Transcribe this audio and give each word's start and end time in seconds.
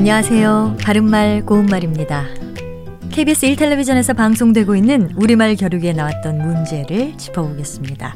안녕하세요. 0.00 0.78
바른말 0.82 1.44
고운말입니다. 1.44 2.24
KBS 3.12 3.48
1텔레비전에서 3.48 4.16
방송되고 4.16 4.74
있는 4.74 5.10
우리말 5.14 5.56
겨루기에 5.56 5.92
나왔던 5.92 6.38
문제를 6.38 7.18
짚어보겠습니다. 7.18 8.14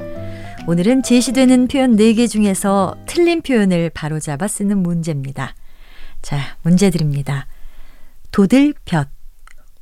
오늘은 0.66 1.02
제시되는 1.02 1.68
표현 1.68 1.94
4개 1.96 2.26
중에서 2.26 2.96
틀린 3.04 3.42
표현을 3.42 3.90
바로잡아 3.90 4.48
쓰는 4.48 4.78
문제입니다. 4.78 5.54
자, 6.22 6.56
문제 6.62 6.88
드립니다. 6.88 7.46
도들볕, 8.30 9.10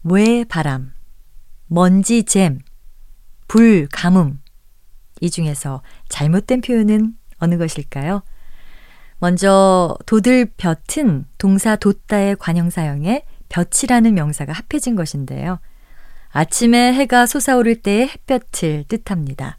외바람, 0.02 0.94
먼지잼, 1.68 2.62
불가뭄. 3.46 4.40
이 5.20 5.30
중에서 5.30 5.82
잘못된 6.08 6.62
표현은 6.62 7.14
어느 7.38 7.58
것일까요? 7.58 8.24
먼저 9.22 9.96
도들볕은 10.06 11.26
동사 11.38 11.76
돋다의 11.76 12.34
관형사형에 12.40 13.22
볕이라는 13.50 14.14
명사가 14.14 14.52
합해진 14.52 14.96
것인데요. 14.96 15.60
아침에 16.30 16.92
해가 16.92 17.26
솟아오를 17.26 17.82
때의 17.82 18.08
햇볕을 18.08 18.84
뜻합니다. 18.88 19.58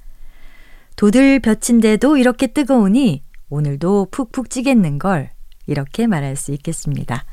도들볕인데도 0.97 2.17
이렇게 2.17 2.47
뜨거우니 2.47 3.23
오늘도 3.49 4.09
푹푹 4.11 4.49
찌겠는 4.49 4.99
걸 4.99 5.29
이렇게 5.65 6.07
말할 6.07 6.35
수 6.35 6.51
있겠습니다. 6.51 7.23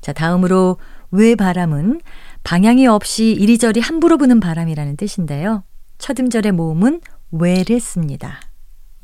자, 0.00 0.12
다음으로 0.12 0.78
외바람은 1.12 2.00
방향이 2.42 2.88
없이 2.88 3.36
이리저리 3.38 3.78
함부로 3.78 4.18
부는 4.18 4.40
바람이라는 4.40 4.96
뜻인데요. 4.96 5.62
첫 5.98 6.18
음절의 6.18 6.50
모음은 6.50 7.02
외를 7.30 7.78
씁니다. 7.78 8.40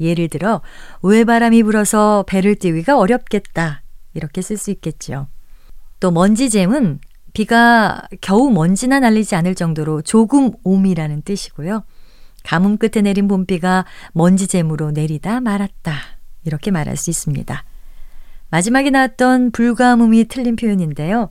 예를 0.00 0.28
들어 0.28 0.62
외바람이 1.02 1.62
불어서 1.62 2.24
배를 2.26 2.56
띄우기가 2.56 2.98
어렵겠다 2.98 3.82
이렇게 4.14 4.42
쓸 4.42 4.56
수 4.56 4.70
있겠죠. 4.70 5.28
또 6.00 6.10
먼지잼은 6.10 7.00
비가 7.32 8.02
겨우 8.20 8.50
먼지나 8.50 9.00
날리지 9.00 9.34
않을 9.36 9.54
정도로 9.54 10.02
조금 10.02 10.52
옴이라는 10.64 11.22
뜻이고요. 11.22 11.84
가뭄 12.44 12.78
끝에 12.78 13.02
내린 13.02 13.28
봄비가 13.28 13.84
먼지잼으로 14.12 14.92
내리다 14.92 15.40
말았다 15.40 15.92
이렇게 16.44 16.70
말할 16.70 16.96
수 16.96 17.10
있습니다. 17.10 17.64
마지막에 18.50 18.90
나왔던 18.90 19.50
불가뭄이 19.50 20.24
틀린 20.24 20.56
표현인데요. 20.56 21.30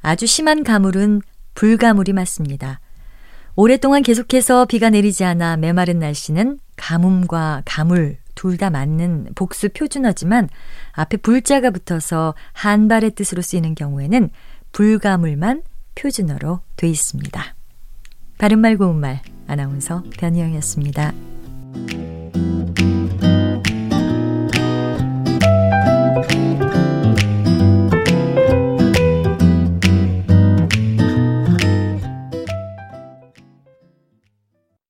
아주 0.00 0.26
심한 0.26 0.64
가물은 0.64 1.20
불가물이 1.54 2.12
맞습니다. 2.12 2.80
오랫동안 3.56 4.02
계속해서 4.02 4.66
비가 4.66 4.90
내리지 4.90 5.24
않아 5.24 5.56
메마른 5.56 5.98
날씨는 5.98 6.58
가뭄과 6.76 7.62
가물 7.64 8.18
둘 8.34 8.58
다 8.58 8.70
맞는 8.70 9.30
복수 9.34 9.70
표준어지만 9.70 10.48
앞에 10.92 11.16
불자가 11.16 11.70
붙어서 11.70 12.34
한발의 12.52 13.12
뜻으로 13.12 13.42
쓰이는 13.42 13.74
경우에는 13.74 14.30
불가물만 14.72 15.62
표준어로 15.94 16.60
돼 16.76 16.88
있습니다. 16.88 17.42
바른말 18.38 18.76
고운말 18.76 19.22
아나운서 19.46 20.04
변희영이었습니다. 20.18 21.12